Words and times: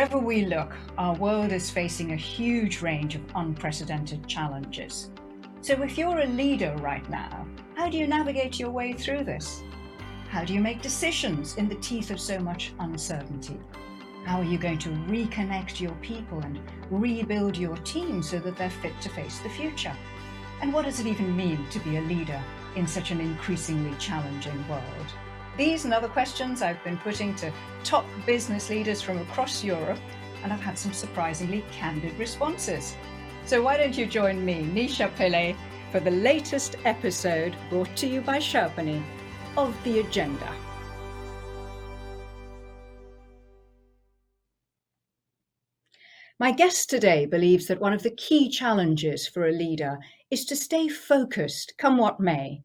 Wherever 0.00 0.18
we 0.18 0.46
look, 0.46 0.72
our 0.96 1.14
world 1.16 1.52
is 1.52 1.68
facing 1.68 2.12
a 2.12 2.16
huge 2.16 2.80
range 2.80 3.16
of 3.16 3.22
unprecedented 3.34 4.26
challenges. 4.26 5.10
So, 5.60 5.74
if 5.82 5.98
you're 5.98 6.20
a 6.20 6.26
leader 6.26 6.74
right 6.78 7.06
now, 7.10 7.46
how 7.74 7.90
do 7.90 7.98
you 7.98 8.06
navigate 8.06 8.58
your 8.58 8.70
way 8.70 8.94
through 8.94 9.24
this? 9.24 9.62
How 10.30 10.42
do 10.42 10.54
you 10.54 10.60
make 10.60 10.80
decisions 10.80 11.54
in 11.56 11.68
the 11.68 11.74
teeth 11.74 12.10
of 12.10 12.18
so 12.18 12.38
much 12.38 12.72
uncertainty? 12.80 13.60
How 14.24 14.38
are 14.40 14.44
you 14.44 14.56
going 14.56 14.78
to 14.78 14.88
reconnect 14.88 15.80
your 15.80 15.94
people 15.96 16.40
and 16.40 16.58
rebuild 16.88 17.58
your 17.58 17.76
team 17.76 18.22
so 18.22 18.38
that 18.38 18.56
they're 18.56 18.70
fit 18.70 18.98
to 19.02 19.10
face 19.10 19.40
the 19.40 19.50
future? 19.50 19.94
And 20.62 20.72
what 20.72 20.86
does 20.86 21.00
it 21.00 21.08
even 21.08 21.36
mean 21.36 21.68
to 21.68 21.78
be 21.80 21.98
a 21.98 22.02
leader 22.02 22.42
in 22.74 22.86
such 22.86 23.10
an 23.10 23.20
increasingly 23.20 23.94
challenging 23.98 24.66
world? 24.66 25.12
These 25.60 25.84
and 25.84 25.92
other 25.92 26.08
questions 26.08 26.62
I've 26.62 26.82
been 26.84 26.96
putting 26.96 27.34
to 27.34 27.52
top 27.84 28.06
business 28.24 28.70
leaders 28.70 29.02
from 29.02 29.18
across 29.18 29.62
Europe, 29.62 30.00
and 30.42 30.54
I've 30.54 30.62
had 30.62 30.78
some 30.78 30.94
surprisingly 30.94 31.62
candid 31.70 32.18
responses. 32.18 32.96
So 33.44 33.60
why 33.60 33.76
don't 33.76 33.94
you 33.94 34.06
join 34.06 34.42
me, 34.42 34.62
Nisha 34.62 35.14
Pele, 35.16 35.54
for 35.92 36.00
the 36.00 36.12
latest 36.12 36.76
episode 36.86 37.54
brought 37.68 37.94
to 37.96 38.06
you 38.06 38.22
by 38.22 38.38
Sherpany 38.38 39.02
of 39.58 39.76
The 39.84 40.00
Agenda. 40.00 40.50
My 46.38 46.52
guest 46.52 46.88
today 46.88 47.26
believes 47.26 47.66
that 47.66 47.82
one 47.82 47.92
of 47.92 48.02
the 48.02 48.16
key 48.16 48.48
challenges 48.48 49.28
for 49.28 49.46
a 49.46 49.52
leader 49.52 49.98
is 50.30 50.46
to 50.46 50.56
stay 50.56 50.88
focused, 50.88 51.74
come 51.76 51.98
what 51.98 52.18
may, 52.18 52.62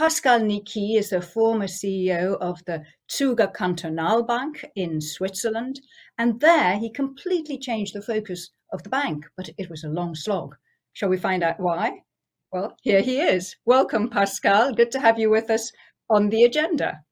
Pascal 0.00 0.40
Niquille 0.40 0.96
is 0.96 1.10
the 1.10 1.20
former 1.20 1.66
CEO 1.66 2.38
of 2.40 2.64
the 2.64 2.82
Zuger 3.10 3.54
Kantonalbank 3.54 4.64
in 4.74 4.98
Switzerland, 4.98 5.78
and 6.16 6.40
there 6.40 6.78
he 6.78 6.90
completely 6.90 7.58
changed 7.58 7.94
the 7.94 8.00
focus 8.00 8.48
of 8.72 8.82
the 8.82 8.88
bank, 8.88 9.26
but 9.36 9.50
it 9.58 9.68
was 9.68 9.84
a 9.84 9.90
long 9.90 10.14
slog. 10.14 10.56
Shall 10.94 11.10
we 11.10 11.18
find 11.18 11.42
out 11.42 11.60
why? 11.60 12.00
Well, 12.50 12.78
here 12.80 13.02
he 13.02 13.20
is. 13.20 13.54
Welcome, 13.66 14.08
Pascal. 14.08 14.72
Good 14.72 14.90
to 14.92 15.00
have 15.00 15.18
you 15.18 15.28
with 15.28 15.50
us 15.50 15.70
on 16.08 16.30
the 16.30 16.44
agenda. 16.44 17.02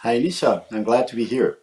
Hi, 0.00 0.16
Lisa. 0.16 0.64
I'm 0.72 0.82
glad 0.82 1.08
to 1.08 1.16
be 1.16 1.26
here. 1.26 1.58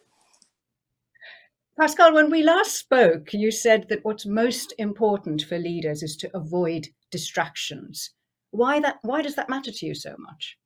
Pascal, 1.76 2.14
when 2.14 2.30
we 2.30 2.44
last 2.44 2.76
spoke, 2.76 3.32
you 3.32 3.50
said 3.50 3.88
that 3.88 4.04
what's 4.04 4.26
most 4.26 4.74
important 4.78 5.42
for 5.42 5.58
leaders 5.58 6.04
is 6.04 6.16
to 6.18 6.30
avoid 6.36 6.86
distractions. 7.10 8.10
Why 8.54 8.78
that? 8.80 8.98
Why 9.02 9.20
does 9.20 9.34
that 9.34 9.50
matter 9.50 9.72
to 9.72 9.86
you 9.86 9.96
so 9.96 10.14
much? 10.16 10.56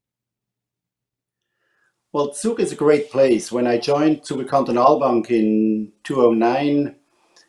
Well, 2.13 2.35
Zug 2.35 2.61
is 2.61 2.71
a 2.71 2.77
great 2.85 3.11
place. 3.11 3.51
When 3.51 3.67
I 3.67 3.79
joined 3.79 4.27
Zug 4.27 4.47
Kantonalbank 4.47 5.31
in 5.31 5.93
2009, 6.05 6.97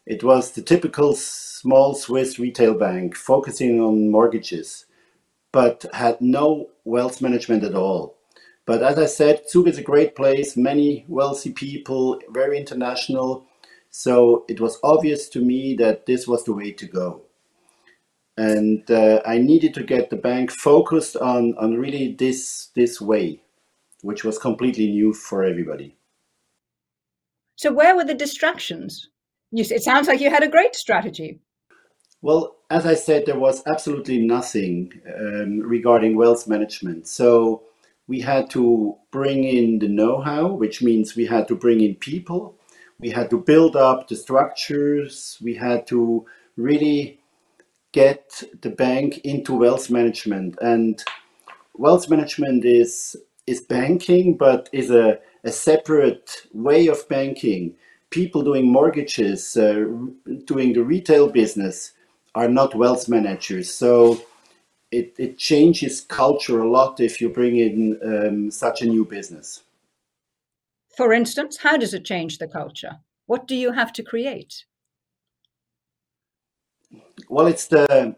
it 0.06 0.24
was 0.24 0.52
the 0.52 0.62
typical 0.62 1.14
small 1.14 1.94
Swiss 1.94 2.40
retail 2.40 2.74
bank 2.74 3.18
focusing 3.18 3.82
on 3.82 4.10
mortgages, 4.10 4.86
but 5.52 5.86
had 5.92 6.22
no 6.22 6.70
wealth 6.86 7.22
management 7.22 7.66
at 7.66 7.76
all. 7.76 8.16
But 8.66 8.82
as 8.82 8.98
I 8.98 9.08
said, 9.08 9.50
Zug 9.50 9.68
is 9.68 9.78
a 9.78 9.84
great 9.92 10.16
place, 10.16 10.56
many 10.56 11.04
wealthy 11.10 11.52
people, 11.52 12.18
very 12.30 12.58
international. 12.58 13.46
So 13.90 14.46
it 14.48 14.62
was 14.62 14.80
obvious 14.84 15.28
to 15.30 15.42
me 15.42 15.76
that 15.76 16.06
this 16.06 16.30
was 16.30 16.46
the 16.46 16.54
way 16.54 16.72
to 16.72 16.86
go 16.86 17.29
and 18.40 18.90
uh, 18.90 19.22
I 19.26 19.38
needed 19.38 19.74
to 19.74 19.84
get 19.84 20.10
the 20.10 20.16
bank 20.16 20.50
focused 20.52 21.18
on 21.18 21.56
on 21.58 21.76
really 21.76 22.16
this 22.18 22.70
this 22.74 23.02
way, 23.02 23.42
which 24.02 24.24
was 24.24 24.38
completely 24.38 24.88
new 24.88 25.14
for 25.14 25.44
everybody. 25.44 25.96
So 27.58 27.74
where 27.74 27.96
were 27.96 28.06
the 28.06 28.14
distractions? 28.14 29.10
You, 29.52 29.66
it 29.70 29.84
sounds 29.84 30.08
like 30.08 30.22
you 30.22 30.30
had 30.30 30.44
a 30.44 30.56
great 30.56 30.76
strategy. 30.76 31.40
Well, 32.22 32.56
as 32.70 32.86
I 32.86 32.96
said, 32.96 33.26
there 33.26 33.40
was 33.40 33.64
absolutely 33.68 34.20
nothing 34.20 34.94
um, 35.20 35.60
regarding 35.60 36.16
wealth 36.16 36.48
management. 36.48 37.08
So 37.08 37.64
we 38.08 38.22
had 38.22 38.50
to 38.52 38.96
bring 39.12 39.44
in 39.44 39.80
the 39.80 39.88
know-how, 39.88 40.48
which 40.48 40.82
means 40.82 41.16
we 41.16 41.26
had 41.26 41.48
to 41.48 41.56
bring 41.56 41.82
in 41.82 41.96
people. 41.96 42.56
We 43.00 43.10
had 43.10 43.30
to 43.30 43.38
build 43.38 43.76
up 43.76 44.08
the 44.08 44.16
structures. 44.16 45.38
We 45.42 45.56
had 45.56 45.88
to 45.88 46.26
really 46.56 47.19
get 47.92 48.44
the 48.62 48.70
bank 48.70 49.20
into 49.20 49.56
wealth 49.56 49.90
management. 49.90 50.58
And 50.62 51.04
wealth 51.74 52.10
management 52.10 52.66
is 52.66 53.16
is 53.48 53.62
banking, 53.62 54.38
but 54.38 54.70
is 54.72 54.92
a, 54.92 55.20
a 55.44 55.52
separate 55.52 56.46
way 56.54 56.88
of 56.88 57.08
banking. 57.10 57.74
People 58.12 58.44
doing 58.44 58.72
mortgages, 58.72 59.58
uh, 59.58 59.86
doing 60.46 60.74
the 60.74 60.84
retail 60.84 61.30
business, 61.30 61.94
are 62.36 62.48
not 62.48 62.76
wealth 62.76 63.10
managers. 63.10 63.74
So 63.74 64.22
it, 64.92 65.16
it 65.18 65.38
changes 65.38 66.02
culture 66.02 66.62
a 66.62 66.70
lot 66.70 67.00
if 67.00 67.20
you 67.22 67.30
bring 67.30 67.58
in 67.58 68.00
um, 68.04 68.52
such 68.52 68.82
a 68.82 68.86
new 68.86 69.06
business. 69.06 69.64
For 70.96 71.14
instance, 71.14 71.58
how 71.58 71.78
does 71.78 71.94
it 71.94 72.06
change 72.06 72.38
the 72.38 72.48
culture? 72.48 72.98
What 73.26 73.48
do 73.48 73.56
you 73.56 73.72
have 73.72 73.94
to 73.94 74.04
create? 74.04 74.66
Well, 77.28 77.48
it's 77.48 77.68
the 77.68 78.16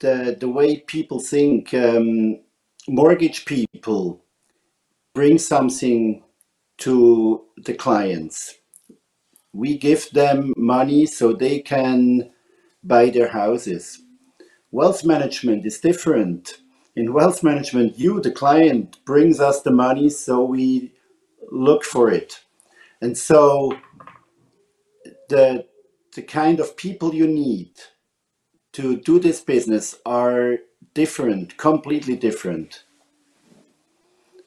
the 0.00 0.36
the 0.38 0.48
way 0.48 0.80
people 0.80 1.20
think. 1.20 1.74
Um, 1.74 2.40
mortgage 2.88 3.44
people 3.46 4.24
bring 5.14 5.38
something 5.38 6.22
to 6.78 7.44
the 7.64 7.74
clients. 7.74 8.54
We 9.52 9.78
give 9.78 10.10
them 10.10 10.52
money 10.56 11.06
so 11.06 11.32
they 11.32 11.60
can 11.60 12.30
buy 12.84 13.10
their 13.10 13.28
houses. 13.28 14.00
Wealth 14.70 15.04
management 15.04 15.66
is 15.66 15.80
different. 15.80 16.58
In 16.96 17.12
wealth 17.12 17.42
management, 17.42 17.98
you, 17.98 18.20
the 18.20 18.30
client, 18.30 19.04
brings 19.04 19.40
us 19.40 19.62
the 19.62 19.70
money 19.70 20.10
so 20.10 20.44
we 20.44 20.92
look 21.50 21.84
for 21.84 22.10
it. 22.10 22.40
And 23.00 23.16
so 23.16 23.72
the 25.28 25.66
the 26.14 26.22
kind 26.22 26.60
of 26.60 26.76
people 26.76 27.14
you 27.14 27.26
need 27.26 27.72
to 28.76 28.98
do 28.98 29.18
this 29.18 29.40
business 29.40 29.94
are 30.04 30.58
different, 30.92 31.56
completely 31.56 32.14
different. 32.14 32.84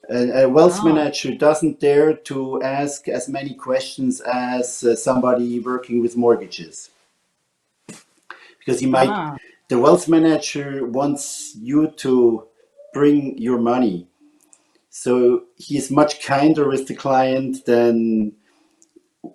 A, 0.08 0.44
a 0.44 0.48
wealth 0.48 0.78
oh. 0.80 0.84
manager 0.84 1.34
doesn't 1.34 1.80
dare 1.80 2.14
to 2.14 2.62
ask 2.62 3.08
as 3.08 3.28
many 3.28 3.54
questions 3.54 4.20
as 4.20 4.84
uh, 4.84 4.94
somebody 4.94 5.58
working 5.58 6.00
with 6.00 6.16
mortgages. 6.16 6.90
Because 8.58 8.78
he 8.78 8.86
might, 8.86 9.08
ah. 9.08 9.36
the 9.66 9.80
wealth 9.80 10.06
manager 10.08 10.86
wants 10.86 11.56
you 11.56 11.88
to 12.04 12.46
bring 12.94 13.36
your 13.36 13.58
money. 13.58 14.06
So 14.90 15.44
he 15.56 15.76
is 15.76 15.90
much 15.90 16.24
kinder 16.24 16.68
with 16.68 16.86
the 16.86 16.94
client 16.94 17.64
than 17.66 18.32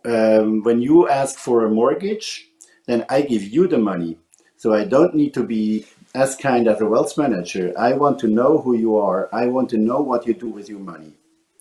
um, 0.05 0.63
when 0.63 0.81
you 0.81 1.09
ask 1.09 1.37
for 1.37 1.65
a 1.65 1.69
mortgage, 1.69 2.47
then 2.87 3.05
I 3.09 3.21
give 3.21 3.43
you 3.43 3.67
the 3.67 3.77
money. 3.77 4.17
So 4.65 4.73
I 4.73 4.83
don't 4.83 5.13
need 5.13 5.35
to 5.35 5.43
be 5.43 5.85
as 6.15 6.35
kind 6.35 6.67
as 6.67 6.81
a 6.81 6.87
wealth 6.87 7.19
manager. 7.19 7.71
I 7.77 7.93
want 7.93 8.17
to 8.21 8.27
know 8.27 8.57
who 8.57 8.75
you 8.75 8.97
are. 8.97 9.29
I 9.31 9.45
want 9.45 9.69
to 9.69 9.77
know 9.77 10.01
what 10.01 10.25
you 10.25 10.33
do 10.33 10.49
with 10.49 10.69
your 10.69 10.79
money, 10.79 11.13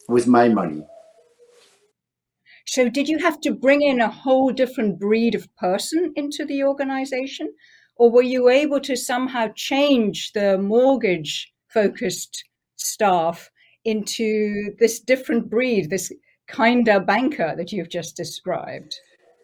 with 0.09 0.27
my 0.27 0.49
money. 0.49 0.87
So, 2.65 2.89
did 2.89 3.07
you 3.07 3.19
have 3.19 3.43
to 3.43 3.53
bring 3.53 3.83
in 3.83 4.01
a 4.01 4.09
whole 4.09 4.53
different 4.53 4.99
breed 4.99 5.35
of 5.35 5.55
person 5.57 6.15
into 6.17 6.47
the 6.47 6.65
organization? 6.65 7.53
Or 7.97 8.11
were 8.11 8.23
you 8.23 8.49
able 8.49 8.81
to 8.81 8.97
somehow 8.97 9.49
change 9.55 10.33
the 10.33 10.57
mortgage 10.57 11.53
focused 11.69 12.43
staff 12.77 13.51
into 13.85 14.75
this 14.79 14.99
different 14.99 15.51
breed, 15.51 15.91
this 15.91 16.11
kinder 16.49 17.01
banker 17.01 17.53
that 17.55 17.71
you've 17.71 17.91
just 17.91 18.17
described? 18.17 18.95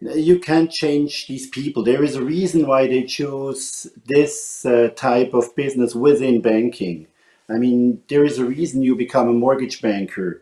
You 0.01 0.39
can't 0.39 0.71
change 0.71 1.27
these 1.27 1.47
people. 1.47 1.83
There 1.83 2.03
is 2.03 2.15
a 2.15 2.23
reason 2.23 2.67
why 2.67 2.87
they 2.87 3.03
choose 3.03 3.87
this 4.05 4.65
uh, 4.65 4.89
type 4.95 5.33
of 5.33 5.55
business 5.55 5.93
within 5.93 6.41
banking. 6.41 7.07
I 7.47 7.57
mean, 7.57 8.01
there 8.09 8.25
is 8.25 8.39
a 8.39 8.45
reason 8.45 8.81
you 8.81 8.95
become 8.95 9.27
a 9.29 9.33
mortgage 9.33 9.81
banker. 9.81 10.41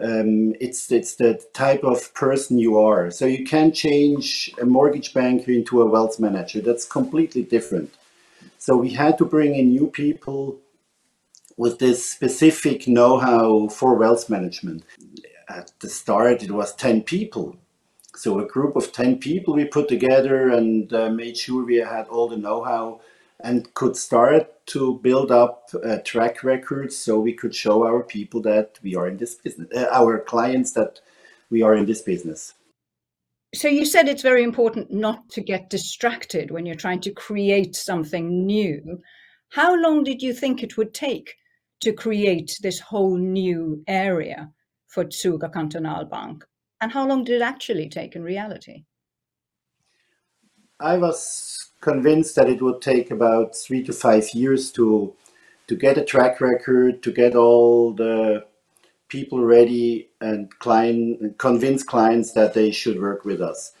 Um, 0.00 0.54
it's 0.60 0.90
it's 0.92 1.16
the 1.16 1.42
type 1.52 1.82
of 1.84 2.12
person 2.14 2.58
you 2.58 2.78
are. 2.78 3.10
So 3.10 3.26
you 3.26 3.44
can't 3.44 3.74
change 3.74 4.50
a 4.60 4.64
mortgage 4.64 5.12
banker 5.12 5.50
into 5.50 5.82
a 5.82 5.86
wealth 5.86 6.18
manager. 6.18 6.60
That's 6.60 6.84
completely 6.84 7.42
different. 7.42 7.94
So 8.58 8.76
we 8.76 8.90
had 8.90 9.18
to 9.18 9.24
bring 9.24 9.54
in 9.54 9.70
new 9.70 9.88
people 9.88 10.58
with 11.56 11.78
this 11.78 12.08
specific 12.08 12.86
know-how 12.86 13.68
for 13.68 13.94
wealth 13.94 14.28
management. 14.28 14.84
At 15.48 15.72
the 15.80 15.88
start, 15.88 16.42
it 16.42 16.50
was 16.50 16.74
ten 16.74 17.02
people 17.02 17.56
so 18.16 18.40
a 18.40 18.46
group 18.46 18.76
of 18.76 18.92
10 18.92 19.18
people 19.18 19.54
we 19.54 19.64
put 19.64 19.88
together 19.88 20.50
and 20.50 20.92
uh, 20.92 21.10
made 21.10 21.36
sure 21.36 21.64
we 21.64 21.76
had 21.76 22.08
all 22.08 22.28
the 22.28 22.36
know-how 22.36 23.00
and 23.40 23.72
could 23.74 23.96
start 23.96 24.66
to 24.66 24.98
build 25.02 25.30
up 25.30 25.68
a 25.84 26.00
track 26.00 26.42
record 26.42 26.92
so 26.92 27.20
we 27.20 27.32
could 27.32 27.54
show 27.54 27.86
our 27.86 28.02
people 28.02 28.40
that 28.40 28.78
we 28.82 28.96
are 28.96 29.08
in 29.08 29.16
this 29.18 29.34
business, 29.34 29.68
uh, 29.76 29.86
our 29.92 30.18
clients 30.18 30.72
that 30.72 31.00
we 31.50 31.62
are 31.62 31.76
in 31.76 31.86
this 31.86 32.02
business. 32.02 32.54
So 33.54 33.68
you 33.68 33.84
said 33.84 34.08
it's 34.08 34.22
very 34.22 34.42
important 34.42 34.92
not 34.92 35.28
to 35.30 35.40
get 35.40 35.70
distracted 35.70 36.50
when 36.50 36.66
you're 36.66 36.74
trying 36.74 37.00
to 37.00 37.12
create 37.12 37.76
something 37.76 38.46
new. 38.46 39.00
How 39.50 39.76
long 39.80 40.02
did 40.02 40.22
you 40.22 40.32
think 40.32 40.62
it 40.62 40.76
would 40.76 40.92
take 40.92 41.36
to 41.80 41.92
create 41.92 42.58
this 42.62 42.80
whole 42.80 43.16
new 43.16 43.82
area 43.86 44.50
for 44.88 45.04
Zuger 45.04 45.52
Kantonalbank? 45.52 46.42
And 46.80 46.92
how 46.92 47.06
long 47.06 47.24
did 47.24 47.36
it 47.36 47.42
actually 47.42 47.88
take 47.88 48.16
in 48.16 48.22
reality? 48.22 48.84
I 50.78 50.98
was 50.98 51.70
convinced 51.80 52.36
that 52.36 52.48
it 52.48 52.60
would 52.60 52.82
take 52.82 53.10
about 53.10 53.56
three 53.56 53.82
to 53.84 53.92
five 53.92 54.28
years 54.34 54.70
to 54.72 55.14
to 55.68 55.74
get 55.74 55.98
a 55.98 56.04
track 56.04 56.40
record, 56.40 57.02
to 57.02 57.10
get 57.10 57.34
all 57.34 57.92
the 57.92 58.44
people 59.08 59.44
ready 59.44 60.10
and 60.20 60.56
client 60.58 61.38
convince 61.38 61.82
clients 61.82 62.32
that 62.32 62.54
they 62.54 62.70
should 62.70 63.00
work 63.00 63.24
with 63.24 63.40
us. 63.40 63.72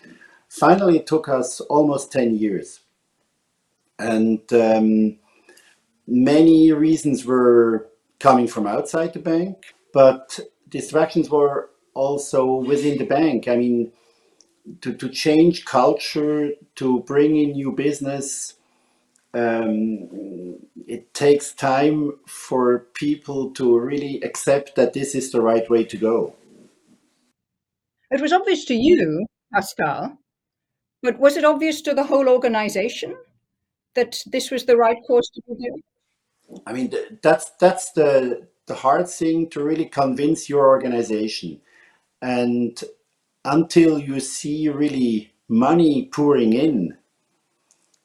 Finally, 0.48 0.96
it 0.96 1.06
took 1.06 1.28
us 1.28 1.60
almost 1.60 2.12
10 2.12 2.36
years. 2.36 2.80
And 3.98 4.40
um, 4.52 5.18
many 6.06 6.72
reasons 6.72 7.24
were 7.24 7.88
coming 8.20 8.46
from 8.46 8.66
outside 8.66 9.12
the 9.12 9.18
bank, 9.18 9.74
but 9.92 10.38
distractions 10.68 11.30
were 11.30 11.70
also 11.96 12.54
within 12.54 12.98
the 12.98 13.06
bank. 13.06 13.48
I 13.48 13.56
mean, 13.56 13.92
to, 14.82 14.92
to 14.94 15.08
change 15.08 15.64
culture, 15.64 16.50
to 16.76 17.00
bring 17.00 17.36
in 17.36 17.52
new 17.52 17.72
business, 17.72 18.54
um, 19.34 20.58
it 20.86 21.12
takes 21.14 21.52
time 21.52 22.12
for 22.26 22.86
people 22.94 23.50
to 23.52 23.78
really 23.78 24.20
accept 24.22 24.76
that 24.76 24.92
this 24.92 25.14
is 25.14 25.30
the 25.30 25.40
right 25.40 25.68
way 25.68 25.84
to 25.84 25.96
go. 25.96 26.34
It 28.10 28.20
was 28.20 28.32
obvious 28.32 28.64
to 28.66 28.74
you, 28.74 29.26
Pascal, 29.52 30.18
but 31.02 31.18
was 31.18 31.36
it 31.36 31.44
obvious 31.44 31.82
to 31.82 31.94
the 31.94 32.04
whole 32.04 32.28
organization 32.28 33.16
that 33.94 34.22
this 34.26 34.50
was 34.50 34.64
the 34.64 34.76
right 34.76 34.98
course 35.06 35.28
to 35.30 35.42
be 35.48 35.54
doing? 35.54 35.82
I 36.66 36.72
mean, 36.72 36.92
that's 37.22 37.50
that's 37.58 37.92
the 37.92 38.46
the 38.66 38.74
hard 38.74 39.08
thing 39.08 39.48
to 39.50 39.62
really 39.62 39.86
convince 39.86 40.48
your 40.48 40.68
organization, 40.68 41.60
and 42.26 42.82
until 43.44 44.00
you 44.00 44.18
see 44.18 44.68
really 44.68 45.32
money 45.48 46.06
pouring 46.12 46.54
in, 46.54 46.96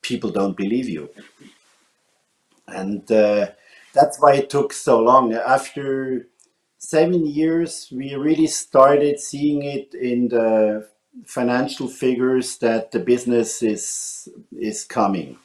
people 0.04 0.30
don't 0.30 0.56
believe 0.56 0.88
you. 0.88 1.10
And 2.68 3.12
uh, 3.12 3.48
that's 3.94 4.20
why 4.20 4.36
it 4.36 4.52
took 4.52 4.74
so 4.74 5.00
long. 5.00 5.34
After 5.34 6.28
seven 6.78 7.26
years, 7.26 7.90
we 7.92 8.14
really 8.14 8.46
started 8.46 9.20
seeing 9.20 9.64
it 9.64 9.96
in 9.96 10.28
the 10.28 10.88
financial 11.26 11.88
figures 11.88 12.60
that 12.60 12.92
the 12.92 13.00
business 13.00 13.64
is 13.64 14.30
is 14.52 14.86
coming. 14.86 15.38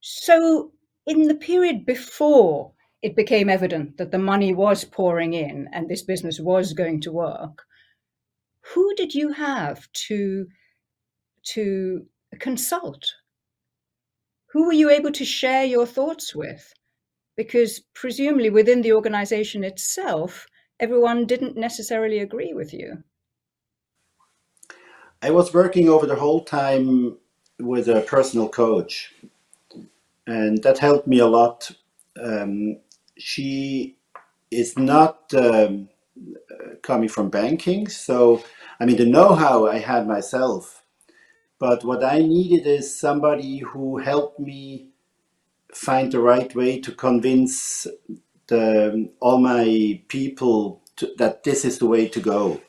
So, 0.00 0.70
in 1.04 1.26
the 1.26 1.34
period 1.34 1.84
before 1.84 2.71
it 3.02 3.16
became 3.16 3.50
evident 3.50 3.96
that 3.96 4.12
the 4.12 4.18
money 4.18 4.54
was 4.54 4.84
pouring 4.84 5.34
in 5.34 5.68
and 5.72 5.88
this 5.88 6.02
business 6.02 6.38
was 6.38 6.72
going 6.72 7.00
to 7.00 7.12
work, 7.12 7.64
who 8.60 8.94
did 8.94 9.14
you 9.14 9.32
have 9.32 9.90
to 9.92 10.46
to 11.44 12.06
consult? 12.38 13.12
Who 14.52 14.66
were 14.66 14.72
you 14.72 14.90
able 14.90 15.10
to 15.12 15.24
share 15.24 15.64
your 15.64 15.86
thoughts 15.86 16.34
with? 16.34 16.72
Because 17.36 17.80
presumably 17.94 18.50
within 18.50 18.82
the 18.82 18.92
organization 18.92 19.64
itself, 19.64 20.46
everyone 20.78 21.26
didn't 21.26 21.56
necessarily 21.56 22.20
agree 22.20 22.52
with 22.52 22.72
you. 22.72 23.02
I 25.22 25.30
was 25.30 25.54
working 25.54 25.88
over 25.88 26.06
the 26.06 26.16
whole 26.16 26.44
time 26.44 27.16
with 27.58 27.88
a 27.88 28.02
personal 28.02 28.48
coach, 28.48 29.12
and 30.26 30.62
that 30.62 30.78
helped 30.78 31.06
me 31.06 31.18
a 31.18 31.26
lot. 31.26 31.70
Um, 32.22 32.76
she 33.18 33.96
is 34.50 34.78
not 34.78 35.32
um, 35.34 35.88
coming 36.82 37.08
from 37.08 37.30
banking, 37.30 37.88
so 37.88 38.42
I 38.80 38.86
mean 38.86 38.96
the 38.96 39.06
know-how 39.06 39.66
I 39.66 39.78
had 39.78 40.06
myself 40.06 40.82
but 41.62 41.84
what 41.84 42.02
I 42.02 42.18
needed 42.18 42.66
is 42.66 42.98
somebody 42.98 43.58
who 43.58 43.98
helped 43.98 44.40
me 44.40 44.88
find 45.72 46.10
the 46.10 46.18
right 46.20 46.52
way 46.56 46.80
to 46.80 46.90
convince 46.90 47.86
the, 48.48 49.10
all 49.20 49.38
my 49.38 50.02
people 50.08 50.82
to, 50.96 51.12
that 51.18 51.44
this 51.44 51.64
is 51.64 51.78
the 51.78 51.86
way 51.86 52.08
to 52.08 52.20
go. 52.20 52.60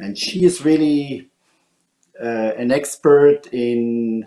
And 0.00 0.18
she 0.18 0.44
is 0.44 0.64
really 0.64 1.30
uh, 2.20 2.52
an 2.58 2.72
expert 2.72 3.46
in 3.52 4.26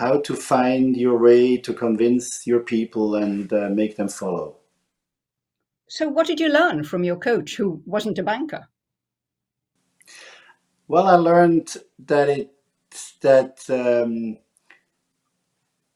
how 0.00 0.18
to 0.18 0.34
find 0.34 0.96
your 0.96 1.18
way 1.18 1.58
to 1.58 1.74
convince 1.74 2.46
your 2.46 2.60
people 2.60 3.16
and 3.16 3.52
uh, 3.52 3.68
make 3.68 3.96
them 3.96 4.08
follow. 4.08 4.56
So, 5.88 6.08
what 6.08 6.26
did 6.26 6.40
you 6.40 6.48
learn 6.48 6.84
from 6.84 7.04
your 7.04 7.16
coach 7.16 7.56
who 7.56 7.82
wasn't 7.84 8.18
a 8.18 8.22
banker? 8.22 8.66
Well, 10.88 11.06
I 11.06 11.16
learned 11.16 11.76
that 12.06 12.28
it 12.30 12.50
that 13.20 13.60
um, 13.68 14.38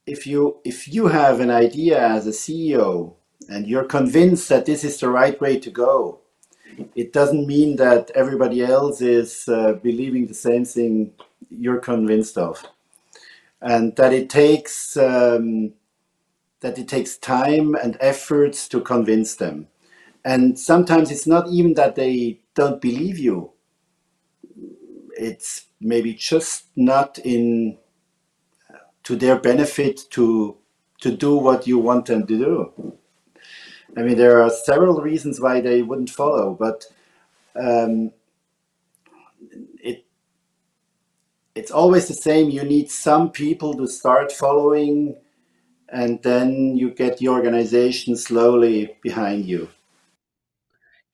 if 0.06 0.26
you 0.26 0.58
if 0.64 0.86
you 0.86 1.06
have 1.06 1.40
an 1.40 1.50
idea 1.50 1.98
as 1.98 2.26
a 2.26 2.38
CEO 2.42 3.14
and 3.48 3.66
you're 3.66 3.90
convinced 3.98 4.50
that 4.50 4.66
this 4.66 4.84
is 4.84 5.00
the 5.00 5.08
right 5.08 5.40
way 5.40 5.58
to 5.58 5.70
go, 5.70 6.20
it 6.94 7.14
doesn't 7.14 7.46
mean 7.46 7.76
that 7.76 8.10
everybody 8.14 8.62
else 8.62 9.00
is 9.00 9.48
uh, 9.48 9.72
believing 9.82 10.26
the 10.26 10.40
same 10.48 10.66
thing 10.66 11.12
you're 11.48 11.80
convinced 11.80 12.36
of, 12.36 12.62
and 13.60 13.96
that 13.96 14.12
it 14.12 14.30
takes 14.30 14.96
um, 14.96 15.72
that 16.60 16.78
it 16.78 16.88
takes 16.88 17.16
time 17.16 17.74
and 17.74 17.96
efforts 18.00 18.68
to 18.68 18.80
convince 18.80 19.36
them, 19.36 19.68
and 20.24 20.58
sometimes 20.58 21.10
it's 21.10 21.26
not 21.26 21.48
even 21.50 21.74
that 21.74 21.94
they 21.96 22.40
don't 22.54 22.80
believe 22.80 23.18
you. 23.18 23.52
It's 25.16 25.66
maybe 25.80 26.14
just 26.14 26.66
not 26.76 27.18
in 27.18 27.78
to 29.04 29.16
their 29.16 29.38
benefit 29.38 30.00
to 30.10 30.56
to 31.00 31.16
do 31.16 31.36
what 31.36 31.66
you 31.66 31.78
want 31.78 32.06
them 32.06 32.26
to 32.26 32.38
do. 32.38 32.94
I 33.96 34.02
mean, 34.02 34.16
there 34.16 34.42
are 34.42 34.50
several 34.50 35.00
reasons 35.00 35.40
why 35.40 35.60
they 35.60 35.82
wouldn't 35.82 36.10
follow, 36.10 36.54
but 36.58 36.84
um, 37.54 38.10
it 39.82 40.04
it's 41.54 41.70
always 41.70 42.08
the 42.08 42.14
same. 42.14 42.50
You 42.50 42.64
need 42.64 42.90
some 42.90 43.30
people 43.30 43.74
to 43.74 43.86
start 43.86 44.32
following, 44.32 45.16
and 45.88 46.22
then 46.22 46.76
you 46.76 46.90
get 46.90 47.18
the 47.18 47.28
organization 47.28 48.16
slowly 48.16 48.96
behind 49.02 49.46
you. 49.46 49.68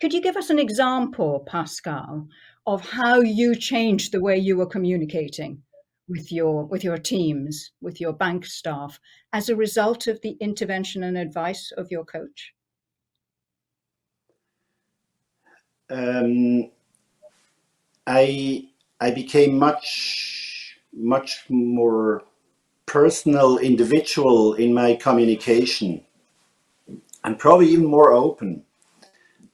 Could 0.01 0.15
you 0.15 0.23
give 0.23 0.37
us 0.37 0.49
an 0.49 0.59
example, 0.59 1.45
Pascal, 1.47 2.27
of 2.67 2.81
how 2.81 3.21
you 3.21 3.55
changed 3.55 4.13
the 4.13 4.21
way 4.21 4.39
you 4.39 4.57
were 4.57 4.67
communicating 4.67 5.63
with 6.09 6.33
your 6.33 6.65
with 6.65 6.83
your 6.83 6.99
teams, 6.99 7.73
with 7.83 8.01
your 8.01 8.15
bank 8.15 8.47
staff, 8.47 8.99
as 9.35 9.51
a 9.51 9.57
result 9.57 10.07
of 10.07 10.21
the 10.23 10.37
intervention 10.41 11.03
and 11.03 11.19
advice 11.19 11.71
of 11.77 11.91
your 11.91 12.05
coach? 12.05 12.55
Um, 15.91 16.71
I 18.07 18.70
I 19.01 19.11
became 19.11 19.59
much 19.59 20.77
much 20.93 21.45
more 21.49 22.25
personal, 22.87 23.59
individual 23.59 24.55
in 24.55 24.75
my 24.75 24.95
communication, 24.95 26.05
and 27.25 27.39
probably 27.39 27.69
even 27.69 27.87
more 27.87 28.13
open. 28.13 28.65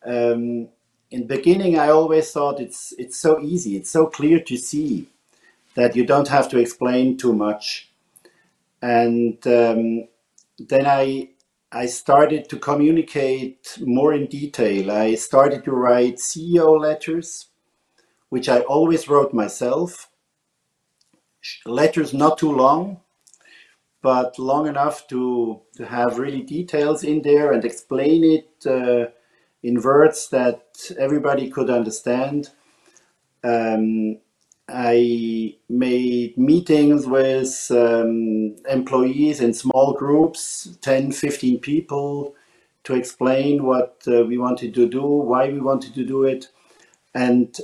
Um, 0.05 0.69
in 1.11 1.21
the 1.21 1.37
beginning, 1.37 1.79
I 1.79 1.89
always 1.91 2.31
thought 2.33 2.61
it's 2.61 2.95
it's 2.99 3.19
so 3.19 3.41
easy, 3.41 3.77
it's 3.77 3.91
so 3.91 4.07
clear 4.07 4.41
to 4.41 4.57
see 4.57 5.09
that 5.75 5.95
you 5.95 6.07
don't 6.07 6.29
have 6.29 6.49
to 6.51 6.59
explain 6.59 7.17
too 7.17 7.35
much. 7.35 7.91
And 8.83 9.47
um, 9.47 10.09
then 10.59 10.87
I 10.87 11.31
I 11.71 11.87
started 11.87 12.49
to 12.49 12.59
communicate 12.59 13.79
more 13.81 14.15
in 14.15 14.27
detail. 14.27 14.91
I 14.91 15.15
started 15.17 15.65
to 15.65 15.73
write 15.73 16.17
CEO 16.17 16.81
letters, 16.81 17.49
which 18.29 18.49
I 18.49 18.61
always 18.61 19.09
wrote 19.09 19.33
myself. 19.33 20.11
Letters 21.65 22.13
not 22.13 22.39
too 22.39 22.53
long, 22.53 23.01
but 24.03 24.39
long 24.39 24.67
enough 24.67 25.07
to, 25.09 25.61
to 25.77 25.87
have 25.87 26.19
really 26.19 26.43
details 26.43 27.05
in 27.05 27.23
there 27.23 27.53
and 27.53 27.65
explain 27.65 28.25
it 28.25 28.67
uh, 28.67 29.11
in 29.63 29.81
words 29.81 30.29
that 30.31 30.63
everybody 30.99 31.51
could 31.51 31.71
understand. 31.71 32.51
Um, 33.45 34.19
I 34.69 35.57
made 35.69 36.37
meetings 36.37 37.07
with 37.07 37.69
um, 37.71 38.57
employees 38.69 39.41
in 39.41 39.55
small 39.55 39.93
groups, 39.93 40.77
10, 40.83 41.13
15 41.13 41.61
people, 41.61 42.35
to 42.83 42.95
explain 42.95 43.65
what 43.65 44.03
uh, 44.09 44.25
we 44.25 44.39
wanted 44.39 44.75
to 44.75 44.89
do, 44.89 45.03
why 45.03 45.51
we 45.51 45.61
wanted 45.61 45.95
to 45.95 46.05
do 46.05 46.25
it. 46.25 46.49
And 47.15 47.57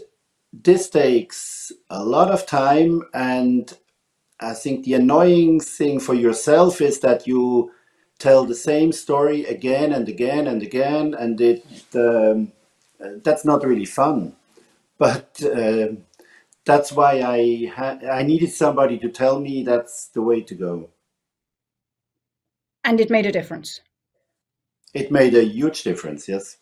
this 0.53 0.91
takes 0.91 1.73
a 1.91 2.05
lot 2.05 2.31
of 2.31 2.47
time 2.47 3.03
and 3.15 3.75
I 4.43 4.55
think 4.55 4.85
the 4.85 4.95
annoying 4.95 5.61
thing 5.61 6.01
for 6.01 6.15
yourself 6.15 6.81
is 6.81 7.01
that 7.01 7.27
you 7.27 7.73
tell 8.19 8.45
the 8.45 8.55
same 8.55 8.93
story 8.93 9.45
again 9.45 9.93
and 9.93 10.09
again 10.09 10.47
and 10.47 10.63
again, 10.63 11.15
and 11.15 11.41
it 11.41 11.65
um, 11.95 12.53
that's 13.23 13.45
not 13.45 13.65
really 13.65 13.85
fun. 13.85 14.35
But 14.99 15.43
uh, 15.43 15.89
that's 16.65 16.93
why 16.93 17.21
I 17.21 17.73
I 18.11 18.23
needed 18.23 18.51
somebody 18.51 18.99
to 18.99 19.09
tell 19.09 19.41
me 19.41 19.63
that's 19.63 20.09
the 20.09 20.23
way 20.23 20.41
to 20.43 20.55
go. 20.55 20.91
And 22.85 23.01
it 23.01 23.11
made 23.11 23.27
a 23.27 23.33
difference. 23.33 23.81
It 24.93 25.11
made 25.11 25.35
a 25.35 25.45
huge 25.45 25.83
difference. 25.83 26.29
Yes, 26.29 26.59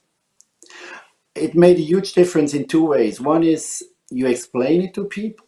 it 1.34 1.54
made 1.54 1.78
a 1.78 1.82
huge 1.82 2.12
difference 2.12 2.54
in 2.54 2.66
two 2.66 2.84
ways. 2.84 3.20
One 3.20 3.42
is 3.42 3.84
you 4.10 4.26
explain 4.26 4.82
it 4.82 4.94
to 4.94 5.04
people, 5.04 5.46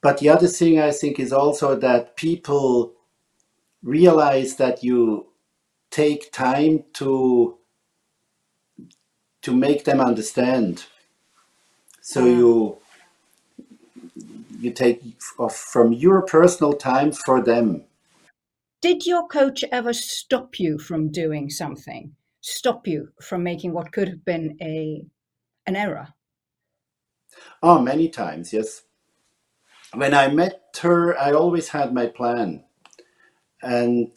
but 0.00 0.18
the 0.18 0.28
other 0.28 0.46
thing 0.48 0.80
I 0.80 0.90
think 0.90 1.18
is 1.18 1.32
also 1.32 1.76
that 1.76 2.16
people 2.16 2.94
realize 3.82 4.56
that 4.56 4.82
you 4.82 5.26
take 5.90 6.32
time 6.32 6.84
to 6.94 7.58
to 9.42 9.54
make 9.54 9.84
them 9.84 10.00
understand. 10.00 10.84
So 12.00 12.22
mm. 12.22 12.36
you 12.36 12.78
you 14.60 14.70
take 14.70 15.02
off 15.38 15.56
from 15.56 15.92
your 15.92 16.22
personal 16.22 16.72
time 16.72 17.12
for 17.12 17.42
them. 17.42 17.84
Did 18.80 19.06
your 19.06 19.26
coach 19.26 19.64
ever 19.70 19.92
stop 19.92 20.58
you 20.58 20.78
from 20.78 21.10
doing 21.10 21.50
something? 21.50 22.14
Stop 22.42 22.86
you 22.88 23.08
from 23.20 23.42
making 23.42 23.72
what 23.72 23.92
could 23.92 24.08
have 24.08 24.24
been 24.24 24.56
a 24.60 25.06
an 25.66 25.76
error? 25.76 26.08
Oh, 27.62 27.80
many 27.80 28.08
times, 28.08 28.52
yes. 28.52 28.82
When 29.94 30.12
I 30.12 30.28
met 30.28 30.76
her, 30.82 31.16
I 31.18 31.32
always 31.32 31.68
had 31.68 31.94
my 31.94 32.06
plan. 32.06 32.64
And 33.62 34.10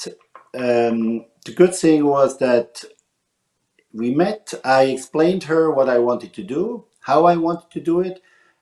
um, 0.56 1.26
the 1.46 1.54
good 1.56 1.76
thing 1.76 2.06
was 2.06 2.40
that 2.40 2.84
we 3.94 4.14
met, 4.14 4.54
I 4.64 4.86
explained 4.86 5.44
her 5.44 5.70
what 5.72 5.88
I 5.88 6.00
wanted 6.00 6.34
to 6.34 6.44
do, 6.44 6.86
how 7.02 7.26
I 7.26 7.38
wanted 7.38 7.70
to 7.72 7.80
do 7.80 8.02
it, 8.02 8.22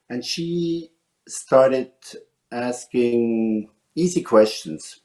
and 0.09 0.23
she 0.25 0.91
started 1.27 1.91
asking 2.51 3.69
easy 3.95 4.21
questions. 4.21 4.99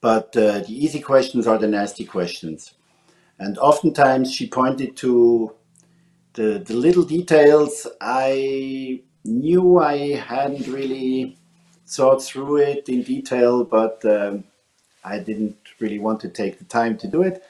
But 0.00 0.36
uh, 0.36 0.60
the 0.60 0.74
easy 0.84 1.00
questions 1.00 1.46
are 1.46 1.58
the 1.58 1.68
nasty 1.68 2.04
questions. 2.04 2.74
And 3.38 3.58
oftentimes 3.58 4.32
she 4.32 4.48
pointed 4.48 4.96
to 4.98 5.54
the, 6.34 6.62
the 6.64 6.74
little 6.74 7.04
details 7.04 7.86
I 8.00 9.02
knew 9.24 9.78
I 9.78 10.14
hadn't 10.16 10.66
really 10.66 11.36
thought 11.86 12.22
through 12.22 12.58
it 12.58 12.88
in 12.88 13.02
detail, 13.02 13.64
but 13.64 14.04
um, 14.04 14.44
I 15.04 15.18
didn't 15.18 15.56
really 15.80 15.98
want 15.98 16.20
to 16.20 16.28
take 16.28 16.58
the 16.58 16.64
time 16.64 16.96
to 16.98 17.08
do 17.08 17.22
it. 17.22 17.42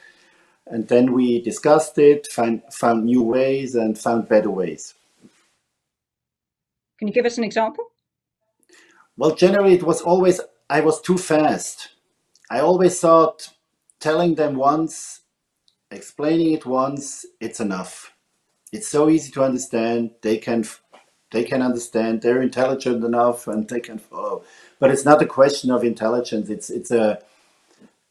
And 0.65 0.87
then 0.87 1.13
we 1.13 1.41
discussed 1.41 1.97
it, 1.97 2.27
find, 2.27 2.61
found 2.71 3.05
new 3.05 3.23
ways, 3.23 3.75
and 3.75 3.97
found 3.97 4.29
better 4.29 4.51
ways. 4.51 4.93
Can 6.99 7.07
you 7.07 7.13
give 7.13 7.25
us 7.25 7.37
an 7.37 7.43
example? 7.43 7.85
Well, 9.17 9.35
generally, 9.35 9.73
it 9.73 9.83
was 9.83 10.01
always, 10.01 10.39
I 10.69 10.81
was 10.81 11.01
too 11.01 11.17
fast. 11.17 11.89
I 12.49 12.59
always 12.61 12.99
thought 12.99 13.49
telling 13.99 14.35
them 14.35 14.55
once, 14.55 15.21
explaining 15.91 16.53
it 16.53 16.65
once, 16.65 17.25
it's 17.39 17.59
enough. 17.59 18.13
It's 18.71 18.87
so 18.87 19.09
easy 19.09 19.31
to 19.33 19.43
understand. 19.43 20.11
They 20.21 20.37
can 20.37 20.65
they 21.31 21.43
can 21.43 21.61
understand. 21.61 22.21
They're 22.21 22.41
intelligent 22.41 23.03
enough, 23.03 23.47
and 23.47 23.67
they 23.67 23.79
can 23.79 23.99
follow. 23.99 24.43
But 24.79 24.91
it's 24.91 25.05
not 25.05 25.21
a 25.21 25.25
question 25.27 25.71
of 25.71 25.83
intelligence. 25.83 26.49
It's 26.49 26.69
it's 26.69 26.91
a 26.91 27.21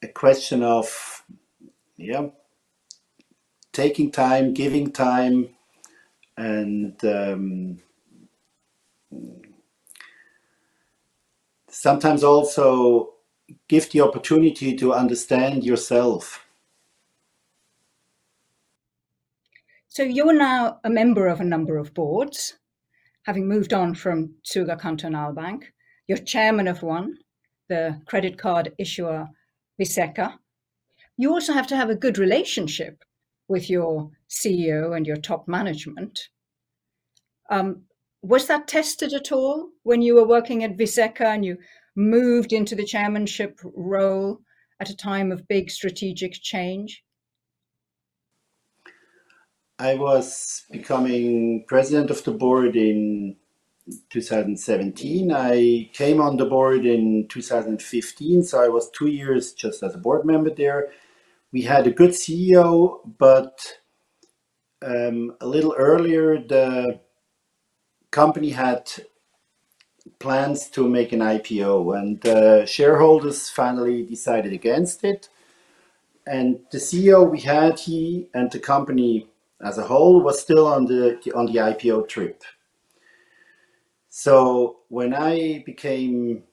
a 0.03 0.09
question 0.09 0.63
of 0.63 1.25
yeah 1.97 2.29
taking 3.73 4.11
time, 4.11 4.55
giving 4.55 4.93
time, 4.93 5.51
and 6.37 7.05
um, 7.05 7.79
sometimes 11.69 12.25
also 12.25 13.15
give 13.69 13.91
the 13.91 14.01
opportunity 14.01 14.75
to 14.77 14.93
understand 14.93 15.65
yourself. 15.65 16.45
So 19.89 20.03
you're 20.03 20.33
now 20.33 20.79
a 20.85 20.91
member 20.91 21.27
of 21.27 21.41
a 21.41 21.45
number 21.45 21.77
of 21.77 21.95
boards, 21.95 22.59
having 23.25 23.49
moved 23.49 23.73
on 23.73 23.95
from 23.95 24.35
Zuger 24.45 24.81
Kantonalbank. 24.81 25.65
You're 26.07 26.19
chairman 26.19 26.69
of 26.69 26.83
one, 26.83 27.19
the 27.69 28.01
credit 28.07 28.39
card 28.39 28.73
issuer 28.79 29.29
Viseca. 29.81 30.39
You 31.17 31.33
also 31.33 31.53
have 31.53 31.67
to 31.69 31.77
have 31.77 31.91
a 31.91 31.97
good 31.97 32.17
relationship 32.17 33.03
with 33.49 33.69
your 33.69 34.11
CEO 34.29 34.97
and 34.97 35.07
your 35.07 35.17
top 35.17 35.49
management. 35.49 36.29
Um, 37.51 37.83
was 38.23 38.47
that 38.47 38.69
tested 38.69 39.13
at 39.15 39.33
all 39.33 39.71
when 39.83 40.03
you 40.03 40.15
were 40.15 40.27
working 40.27 40.65
at 40.65 40.77
Viseca 40.77 41.23
and 41.23 41.45
you 41.45 41.59
moved 41.99 42.53
into 42.53 42.77
the 42.77 42.85
chairmanship 42.85 43.59
role 43.65 44.41
at 44.81 44.89
a 44.89 44.97
time 44.97 45.33
of 45.33 45.49
big 45.49 45.69
strategic 45.69 46.33
change? 46.33 47.03
I 49.81 49.95
was 49.95 50.65
becoming 50.71 51.65
president 51.67 52.11
of 52.11 52.23
the 52.23 52.31
board 52.31 52.77
in 52.77 53.37
2017. 54.11 55.33
I 55.33 55.91
came 55.93 56.21
on 56.21 56.37
the 56.37 56.47
board 56.47 56.87
in 56.87 57.27
2015, 57.29 58.45
so 58.45 58.63
I 58.63 58.69
was 58.69 58.91
two 58.91 59.09
years 59.09 59.53
just 59.53 59.83
as 59.83 59.95
a 59.95 59.99
board 59.99 60.25
member 60.25 60.51
there. 60.51 60.91
We 61.53 61.63
had 61.63 61.87
a 61.87 61.93
good 61.93 62.11
CEO, 62.11 63.01
but 63.19 63.79
um, 64.83 65.35
a 65.41 65.47
little 65.47 65.75
earlier, 65.77 66.39
the 66.39 67.01
company 68.11 68.51
had 68.51 68.91
plans 70.19 70.69
to 70.71 70.89
make 70.89 71.13
an 71.13 71.21
IPO, 71.21 71.99
and 71.99 72.21
the 72.21 72.67
shareholders 72.67 73.49
finally 73.49 74.03
decided 74.03 74.53
against 74.53 75.05
it. 75.05 75.29
And 76.27 76.61
the 76.71 76.79
CEO 76.79 77.31
we 77.31 77.41
had, 77.41 77.79
he 77.79 78.29
and 78.35 78.51
the 78.51 78.59
company 78.59 79.29
as 79.61 79.79
a 79.79 79.87
whole 79.87 80.23
was 80.23 80.41
still 80.41 80.67
on 80.67 80.85
the 80.87 81.19
on 81.35 81.47
the 81.47 81.59
IPO 81.59 82.09
trip. 82.09 82.43
So 84.09 84.79
when 84.89 85.15
I 85.15 85.63
became 85.65 86.45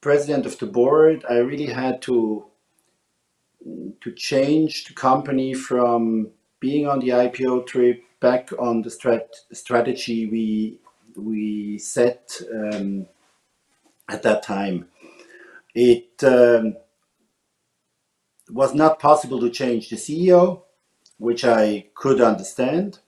president 0.00 0.46
of 0.46 0.58
the 0.58 0.66
board, 0.66 1.24
I 1.28 1.38
really 1.38 1.66
had 1.66 2.02
to 2.02 2.46
to 4.00 4.12
change 4.12 4.84
the 4.84 4.94
company 4.94 5.54
from 5.54 6.30
being 6.60 6.86
on 6.86 7.00
the 7.00 7.08
IPO 7.08 7.66
trip 7.66 8.02
back 8.20 8.50
on 8.58 8.82
the 8.82 8.90
strat 8.90 9.28
strategy 9.52 10.26
we 10.26 10.78
we 11.16 11.78
set 11.78 12.40
um, 12.52 13.06
at 14.08 14.22
that 14.22 14.42
time. 14.42 14.88
It 15.74 16.22
um, 16.24 16.76
was 18.50 18.74
not 18.74 18.98
possible 18.98 19.40
to 19.40 19.50
change 19.50 19.88
the 19.88 19.96
CEO, 19.96 20.62
which 21.18 21.44
I 21.44 21.86
could 21.94 22.20
understand, 22.20 22.98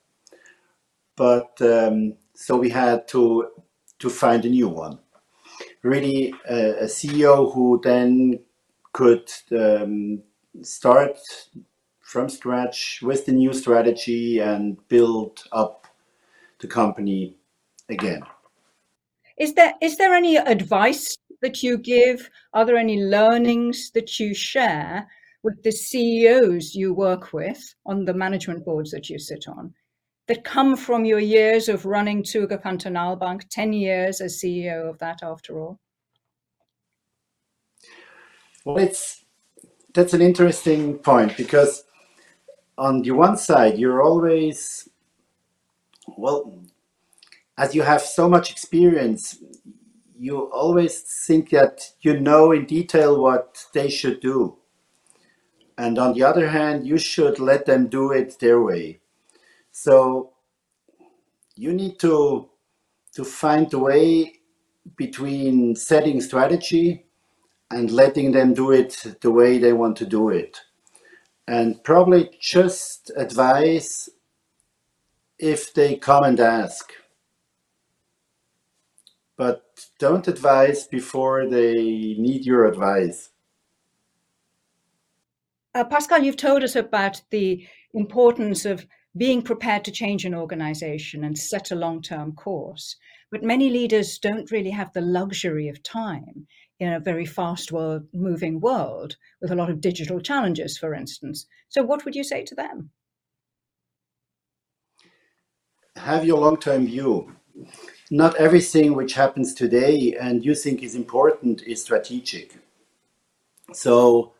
but 1.17 1.61
um, 1.61 2.15
so 2.35 2.57
we 2.57 2.71
had 2.71 3.09
to 3.09 3.49
to 3.99 4.11
find 4.11 4.45
a 4.45 4.51
new 4.51 4.69
one. 4.69 4.99
Really, 5.83 6.35
a 6.49 6.85
CEO 6.85 7.53
who 7.53 7.81
then 7.83 8.41
could 8.93 9.31
um, 9.53 10.23
start 10.63 11.19
from 12.01 12.29
scratch 12.29 13.01
with 13.03 13.27
the 13.27 13.33
new 13.33 13.53
strategy 13.53 14.39
and 14.39 14.77
build 14.89 15.45
up 15.51 15.87
the 16.61 16.67
company 16.67 17.37
again. 17.89 18.23
Is 19.39 19.55
there 19.55 19.75
is 19.81 19.97
there 19.97 20.15
any 20.15 20.37
advice 20.37 21.17
that 21.41 21.62
you 21.62 21.79
give? 21.79 22.31
Are 22.53 22.65
there 22.65 22.77
any 22.77 23.03
learnings 23.03 23.91
that 23.93 24.19
you 24.21 24.35
share 24.35 25.07
with 25.43 25.62
the 25.62 25.73
CEOs 25.73 26.75
you 26.75 26.95
work 26.95 27.33
with 27.33 27.75
on 27.85 28.05
the 28.05 28.15
management 28.15 28.65
boards 28.65 28.91
that 28.93 29.11
you 29.11 29.19
sit 29.19 29.49
on 29.49 29.75
that 30.29 30.45
come 30.45 30.77
from 30.77 31.05
your 31.05 31.19
years 31.19 31.69
of 31.69 31.85
running 31.85 32.23
Zuger 32.23 32.62
Kantonalbank, 32.62 33.49
10 33.51 33.73
years 33.73 34.21
as 34.21 34.41
CEO 34.41 34.89
of 34.89 34.99
that 34.99 35.23
after 35.23 35.59
all? 35.61 35.81
Well, 38.65 38.79
it's 38.79 39.25
that's 39.93 40.15
an 40.15 40.23
interesting 40.23 40.99
point 40.99 41.37
because 41.37 41.85
on 42.79 43.03
the 43.03 43.11
one 43.11 43.37
side 43.37 43.79
you're 43.79 44.03
always 44.03 44.89
well 46.17 46.62
as 47.59 47.75
you 47.75 47.83
have 47.83 48.03
so 48.03 48.29
much 48.29 48.51
experience 48.51 49.39
you 50.19 50.51
always 50.53 51.01
think 51.27 51.51
that 51.51 51.91
you 52.01 52.19
know 52.19 52.53
in 52.53 52.65
detail 52.65 53.21
what 53.21 53.65
they 53.75 53.89
should 53.89 54.21
do 54.21 54.57
and 55.79 55.99
on 55.99 56.15
the 56.15 56.23
other 56.23 56.49
hand 56.49 56.87
you 56.87 56.99
should 56.99 57.39
let 57.39 57.67
them 57.67 57.89
do 57.89 58.13
it 58.13 58.39
their 58.41 58.63
way 58.63 59.01
so 59.71 60.33
you 61.57 61.73
need 61.73 61.99
to 61.99 62.49
to 63.15 63.25
find 63.25 63.73
a 63.75 63.79
way 63.79 64.33
between 64.97 65.77
setting 65.77 66.21
strategy 66.21 67.05
and 67.71 67.91
letting 67.91 68.33
them 68.33 68.55
do 68.55 68.71
it 68.71 69.17
the 69.21 69.31
way 69.31 69.59
they 69.59 69.73
want 69.73 69.97
to 69.97 70.07
do 70.07 70.29
it. 70.29 70.61
And 71.47 71.83
probably 71.85 72.31
just 72.41 73.11
advise 73.17 74.09
if 75.39 75.75
they 75.75 75.97
come 75.97 76.25
and 76.25 76.41
ask. 76.41 76.93
But 79.37 79.62
don't 79.99 80.29
advise 80.29 80.87
before 80.87 81.49
they 81.49 81.75
need 82.19 82.45
your 82.45 82.67
advice. 82.67 83.31
Uh, 85.75 85.85
Pascal, 85.85 86.23
you've 86.23 86.37
told 86.37 86.62
us 86.62 86.77
about 86.77 87.23
the 87.31 87.67
importance 87.95 88.67
of 88.67 88.87
being 89.17 89.43
prepared 89.43 89.85
to 89.85 89.91
change 89.91 90.25
an 90.25 90.35
organization 90.35 91.25
and 91.25 91.37
set 91.37 91.71
a 91.71 91.75
long 91.75 92.03
term 92.03 92.33
course. 92.33 92.97
But 93.31 93.43
many 93.43 93.71
leaders 93.71 94.19
don't 94.19 94.51
really 94.51 94.71
have 94.71 94.93
the 94.93 95.01
luxury 95.01 95.69
of 95.69 95.83
time 95.83 96.47
in 96.81 96.93
a 96.93 97.01
very 97.01 97.25
fast 97.25 97.73
world 97.73 98.03
moving 98.12 98.61
world 98.61 99.17
with 99.41 99.51
a 99.51 99.55
lot 99.55 99.71
of 99.71 99.81
digital 99.81 100.21
challenges, 100.21 100.77
for 100.77 100.95
instance. 100.95 101.47
So, 101.69 101.83
what 101.83 102.05
would 102.05 102.15
you 102.15 102.25
say 102.25 102.45
to 102.45 102.55
them? 102.55 102.91
Have 105.97 106.25
your 106.25 106.39
long 106.39 106.57
term 106.57 106.87
view. 106.87 107.35
Not 108.11 108.37
everything 108.37 108.95
which 108.95 109.15
happens 109.15 109.55
today 109.55 110.17
and 110.21 110.45
you 110.45 110.55
think 110.55 110.83
is 110.83 110.95
important 110.95 111.63
is 111.63 111.83
strategic. 111.83 112.59
So, 113.73 114.33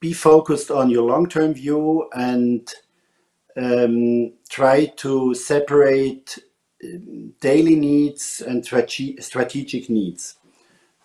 be 0.00 0.12
focused 0.12 0.70
on 0.70 0.90
your 0.90 1.04
long 1.04 1.28
term 1.28 1.54
view 1.54 2.08
and 2.12 2.68
um, 3.56 4.32
try 4.48 4.86
to 4.96 5.34
separate 5.34 6.38
um, 6.84 7.32
daily 7.40 7.76
needs 7.76 8.42
and 8.46 8.64
strategic 8.64 9.88
needs. 9.88 10.36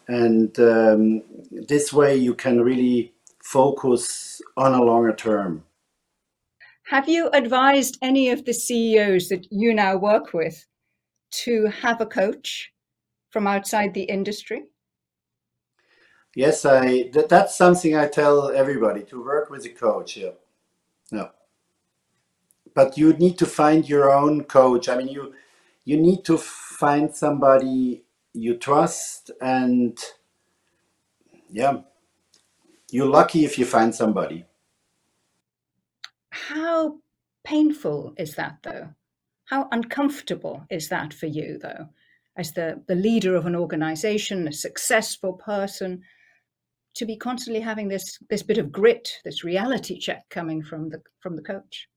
And 0.08 0.60
um, 0.60 1.22
this 1.52 1.94
way 1.94 2.16
you 2.16 2.34
can 2.34 2.62
really 2.62 3.14
focus 3.44 4.42
on 4.58 4.74
a 4.74 4.84
longer 4.84 5.14
term. 5.14 5.64
Have 6.90 7.08
you 7.08 7.30
advised 7.30 8.00
any 8.02 8.32
of 8.32 8.46
the 8.46 8.54
CEOs 8.54 9.30
that 9.30 9.46
you 9.52 9.74
now 9.74 9.96
work 9.96 10.34
with 10.34 10.66
to 11.32 11.66
have 11.68 12.02
a 12.02 12.06
coach 12.06 12.72
from 13.30 13.48
outside 13.48 13.94
the 13.94 14.04
industry? 14.04 14.64
Yes, 16.36 16.66
I. 16.66 17.10
That, 17.14 17.30
that's 17.30 17.58
something 17.58 17.96
I 17.96 18.08
tell 18.08 18.50
everybody 18.50 19.04
to 19.06 19.24
work 19.24 19.50
with 19.50 19.66
a 19.66 19.70
coach. 19.70 20.18
Yeah, 20.18 20.32
no 21.12 21.30
but 22.74 22.98
you 22.98 23.14
need 23.14 23.38
to 23.38 23.46
find 23.46 23.88
your 23.88 24.12
own 24.12 24.44
coach. 24.44 24.90
I 24.90 24.98
mean, 24.98 25.08
you 25.10 25.34
you 25.86 25.98
need 25.98 26.24
to 26.26 26.38
find 26.38 27.14
somebody 27.14 28.04
you 28.34 28.58
trust, 28.58 29.32
and 29.42 29.98
yeah, 31.50 31.82
you're 32.92 33.08
lucky 33.08 33.46
if 33.46 33.58
you 33.58 33.66
find 33.66 33.94
somebody. 33.94 34.46
How 36.30 37.00
painful 37.44 38.14
is 38.18 38.36
that, 38.36 38.60
though? 38.64 38.90
How 39.50 39.68
uncomfortable 39.72 40.64
is 40.70 40.90
that 40.90 41.12
for 41.12 41.26
you, 41.26 41.58
though, 41.58 41.90
as 42.38 42.54
the, 42.54 42.84
the 42.88 42.94
leader 42.94 43.36
of 43.36 43.48
an 43.48 43.56
organization, 43.56 44.48
a 44.48 44.54
successful 44.54 45.34
person, 45.34 46.04
to 46.96 47.06
be 47.06 47.16
constantly 47.16 47.62
having 47.62 47.88
this 47.88 48.20
this 48.30 48.44
bit 48.44 48.60
of 48.60 48.72
grit, 48.72 49.18
this 49.26 49.44
reality 49.44 49.98
check 49.98 50.30
coming 50.30 50.62
from 50.62 50.90
the 50.90 51.02
from 51.20 51.36
the 51.36 51.42
coach? 51.42 51.88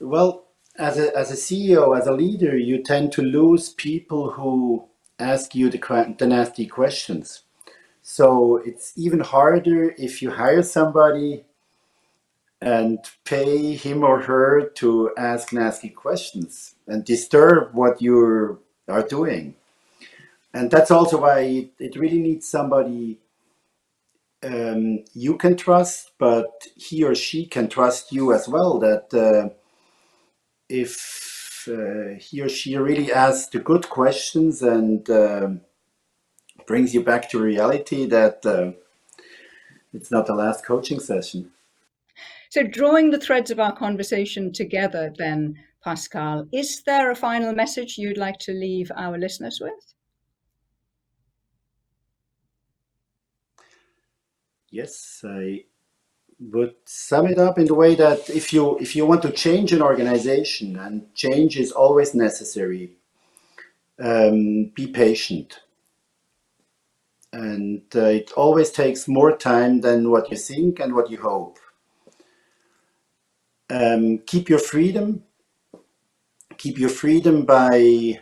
Well, 0.00 0.48
as 0.78 0.98
a, 0.98 1.16
as 1.16 1.30
a 1.30 1.34
CEO, 1.34 1.98
as 1.98 2.06
a 2.06 2.12
leader, 2.12 2.58
you 2.58 2.82
tend 2.82 3.12
to 3.12 3.22
lose 3.22 3.70
people 3.70 4.32
who 4.32 4.86
ask 5.18 5.54
you 5.54 5.70
the, 5.70 6.14
the 6.18 6.26
nasty 6.26 6.66
questions. 6.66 7.42
So 8.02 8.56
it's 8.56 8.92
even 8.96 9.20
harder 9.20 9.94
if 9.96 10.20
you 10.20 10.30
hire 10.30 10.62
somebody 10.62 11.44
and 12.60 12.98
pay 13.24 13.74
him 13.74 14.02
or 14.02 14.22
her 14.22 14.70
to 14.76 15.10
ask 15.16 15.52
nasty 15.52 15.88
questions 15.90 16.74
and 16.86 17.04
disturb 17.04 17.74
what 17.74 18.00
you 18.00 18.60
are 18.88 19.02
doing. 19.02 19.54
And 20.54 20.70
that's 20.70 20.90
also 20.90 21.20
why 21.20 21.68
it 21.78 21.96
really 21.96 22.18
needs 22.18 22.48
somebody 22.48 23.18
um, 24.42 25.04
you 25.12 25.36
can 25.36 25.56
trust, 25.56 26.12
but 26.18 26.66
he 26.76 27.02
or 27.04 27.14
she 27.14 27.46
can 27.46 27.68
trust 27.68 28.12
you 28.12 28.32
as 28.32 28.48
well. 28.48 28.78
That 28.78 29.12
uh, 29.12 29.54
if 30.68 31.68
uh, 31.68 32.18
he 32.18 32.42
or 32.42 32.48
she 32.48 32.76
really 32.76 33.12
asks 33.12 33.48
the 33.48 33.58
good 33.58 33.88
questions 33.88 34.62
and 34.62 35.08
uh, 35.10 35.48
brings 36.66 36.94
you 36.94 37.02
back 37.02 37.30
to 37.30 37.40
reality, 37.40 38.06
that 38.06 38.44
uh, 38.46 38.72
it's 39.92 40.10
not 40.10 40.26
the 40.26 40.34
last 40.34 40.64
coaching 40.64 41.00
session. 41.00 41.50
So, 42.56 42.62
drawing 42.62 43.10
the 43.10 43.20
threads 43.20 43.50
of 43.50 43.60
our 43.60 43.76
conversation 43.76 44.50
together, 44.50 45.12
then, 45.18 45.56
Pascal, 45.84 46.48
is 46.54 46.82
there 46.84 47.10
a 47.10 47.14
final 47.14 47.52
message 47.52 47.98
you'd 47.98 48.16
like 48.16 48.38
to 48.38 48.52
leave 48.52 48.90
our 48.96 49.18
listeners 49.18 49.60
with? 49.60 49.74
Yes, 54.70 55.22
I 55.22 55.64
would 56.40 56.76
sum 56.86 57.26
it 57.26 57.38
up 57.38 57.58
in 57.58 57.66
the 57.66 57.74
way 57.74 57.94
that 57.94 58.30
if 58.30 58.54
you 58.54 58.78
if 58.78 58.96
you 58.96 59.04
want 59.04 59.20
to 59.22 59.32
change 59.32 59.74
an 59.74 59.82
organization 59.82 60.78
and 60.78 61.14
change 61.14 61.58
is 61.58 61.72
always 61.72 62.14
necessary 62.14 62.92
um, 64.02 64.72
be 64.74 64.86
patient 64.86 65.60
and 67.34 67.82
uh, 67.94 68.04
it 68.04 68.32
always 68.32 68.70
takes 68.70 69.06
more 69.06 69.36
time 69.36 69.82
than 69.82 70.10
what 70.10 70.30
you 70.30 70.38
think 70.38 70.80
and 70.80 70.94
what 70.94 71.10
you 71.10 71.20
hope 71.20 71.58
um, 73.70 74.18
keep 74.26 74.48
your 74.48 74.58
freedom 74.58 75.22
keep 76.56 76.78
your 76.78 76.90
freedom 76.90 77.44
by 77.44 78.18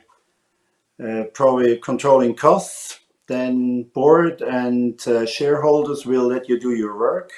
uh, 1.05 1.25
probably 1.35 1.79
controlling 1.79 2.35
costs 2.35 3.01
then 3.27 3.85
board 3.95 4.43
and 4.43 5.07
uh, 5.09 5.27
shareholders 5.27 6.07
will 6.07 6.27
let 6.27 6.49
you 6.49 6.59
do 6.59 6.73
your 6.75 6.99
work 6.99 7.33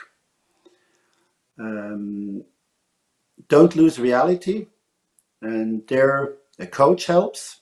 um, 1.59 2.45
don't 3.49 3.77
lose 3.77 3.99
reality, 3.99 4.67
and 5.41 5.87
there 5.89 6.35
a 6.59 6.67
coach 6.67 7.07
helps. 7.07 7.61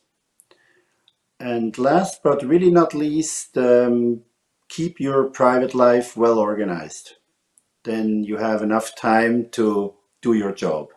And 1.41 1.77
last 1.79 2.23
but 2.23 2.43
really 2.43 2.71
not 2.71 2.95
least, 2.95 3.59
um, 3.59 4.23
keep 4.69 5.01
your 5.01 5.25
private 5.25 5.75
life 5.75 6.17
well 6.17 6.39
organized. 6.39 7.15
Then 7.85 8.25
you 8.25 8.39
have 8.39 8.63
enough 8.63 8.95
time 8.97 9.49
to 9.53 9.95
do 10.25 10.33
your 10.33 10.53
job. 10.53 10.89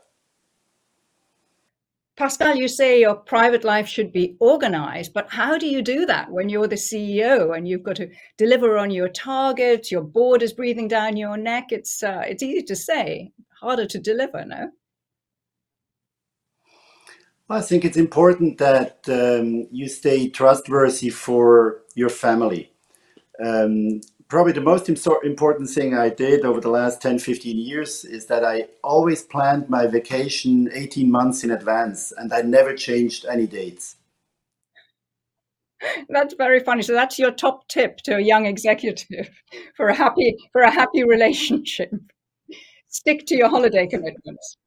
Pascal, 2.15 2.55
you 2.55 2.67
say 2.67 3.01
your 3.01 3.15
private 3.15 3.63
life 3.63 3.87
should 3.87 4.11
be 4.11 4.35
organized, 4.39 5.13
but 5.13 5.29
how 5.29 5.55
do 5.57 5.67
you 5.67 5.83
do 5.83 6.07
that 6.07 6.31
when 6.31 6.49
you're 6.49 6.67
the 6.67 6.83
CEO 6.87 7.55
and 7.55 7.67
you've 7.67 7.83
got 7.83 7.97
to 7.97 8.09
deliver 8.37 8.77
on 8.77 8.89
your 8.89 9.09
targets? 9.09 9.91
Your 9.91 10.01
board 10.01 10.41
is 10.41 10.51
breathing 10.51 10.87
down 10.87 11.15
your 11.15 11.37
neck. 11.37 11.65
It's 11.69 12.01
uh, 12.01 12.23
it's 12.25 12.41
easy 12.41 12.63
to 12.63 12.75
say, 12.75 13.31
harder 13.61 13.85
to 13.85 13.99
deliver. 13.99 14.43
No. 14.45 14.71
I 17.49 17.61
think 17.61 17.85
it's 17.85 17.97
important 17.97 18.57
that 18.57 18.97
um, 19.07 19.67
you 19.71 19.87
stay 19.87 20.27
trustworthy 20.27 21.09
for 21.09 21.83
your 21.95 22.09
family. 22.09 22.71
Um, 23.45 24.01
probably 24.27 24.51
the 24.51 24.61
most 24.61 24.89
important 24.89 25.69
thing 25.69 25.93
I 25.93 26.09
did 26.09 26.43
over 26.43 26.59
the 26.59 26.69
last 26.69 27.01
10, 27.01 27.19
15 27.19 27.57
years 27.57 28.03
is 28.03 28.25
that 28.25 28.43
I 28.43 28.67
always 28.83 29.23
planned 29.23 29.69
my 29.69 29.87
vacation 29.87 30.69
18 30.73 31.09
months 31.09 31.43
in 31.43 31.51
advance 31.51 32.11
and 32.17 32.33
I 32.33 32.41
never 32.41 32.75
changed 32.75 33.25
any 33.25 33.47
dates. 33.47 33.95
That's 36.09 36.33
very 36.33 36.59
funny. 36.59 36.81
So 36.81 36.93
that's 36.93 37.19
your 37.19 37.29
top 37.31 37.67
tip 37.67 37.97
to 37.97 38.15
a 38.15 38.19
young 38.19 38.47
executive 38.47 39.29
for 39.77 39.89
a 39.89 39.93
happy 39.93 40.35
for 40.51 40.61
a 40.61 40.71
happy 40.71 41.03
relationship. 41.03 41.91
Stick 42.87 43.27
to 43.27 43.35
your 43.35 43.49
holiday 43.49 43.85
commitments. 43.85 44.57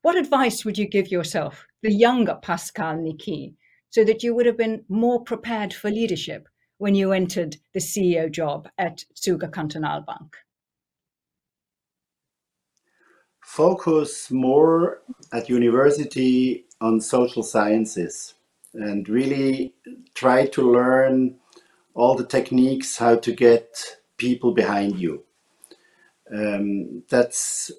What 0.00 0.16
advice 0.16 0.64
would 0.64 0.78
you 0.78 0.88
give 0.88 1.10
yourself, 1.10 1.66
the 1.82 1.92
younger 1.92 2.38
Pascal 2.42 2.96
Niquille, 2.96 3.54
so 3.90 4.02
that 4.04 4.22
you 4.22 4.34
would 4.34 4.46
have 4.46 4.56
been 4.56 4.82
more 4.88 5.22
prepared 5.22 5.74
for 5.74 5.90
leadership 5.90 6.48
when 6.78 6.94
you 6.94 7.12
entered 7.12 7.56
the 7.72 7.80
CEO 7.80 8.30
job 8.30 8.68
at 8.78 9.04
Zuger 9.14 9.50
Kantonalbank? 9.50 10.30
Focus 13.40 14.30
more 14.30 15.02
at 15.32 15.48
university 15.48 16.66
on 16.80 17.00
social 17.00 17.42
sciences 17.42 18.34
and 18.74 19.08
really 19.08 19.72
try 20.14 20.46
to 20.46 20.62
learn 20.62 21.36
all 21.94 22.16
the 22.16 22.26
techniques 22.26 22.96
how 22.96 23.14
to 23.16 23.32
get 23.32 23.98
people 24.16 24.52
behind 24.52 24.98
you. 24.98 25.22
Um, 26.32 27.04
that's 27.08 27.70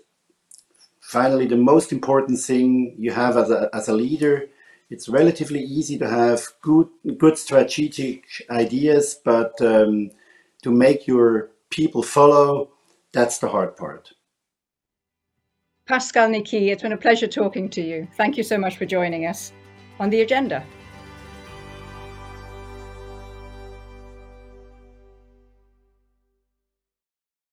finally, 1.01 1.47
the 1.47 1.57
most 1.57 1.91
important 1.91 2.39
thing 2.39 2.95
you 2.97 3.11
have 3.11 3.37
as 3.37 3.51
a, 3.51 3.69
as 3.73 3.89
a 3.89 3.93
leader, 3.93 4.47
it's 4.89 5.09
relatively 5.09 5.61
easy 5.61 5.97
to 5.97 6.07
have 6.07 6.41
good, 6.61 6.87
good 7.17 7.37
strategic 7.37 8.25
ideas, 8.49 9.19
but 9.23 9.59
um, 9.61 10.11
to 10.61 10.71
make 10.71 11.07
your 11.07 11.49
people 11.69 12.03
follow, 12.03 12.69
that's 13.11 13.39
the 13.39 13.47
hard 13.47 13.75
part. 13.75 14.11
Pascal 15.87 16.29
Niquille, 16.29 16.71
it's 16.71 16.81
been 16.81 16.93
a 16.93 16.97
pleasure 16.97 17.27
talking 17.27 17.69
to 17.69 17.81
you. 17.81 18.07
Thank 18.15 18.37
you 18.37 18.43
so 18.43 18.57
much 18.57 18.77
for 18.77 18.85
joining 18.85 19.25
us 19.27 19.53
on 19.99 20.09
the 20.09 20.21
agenda. 20.21 20.65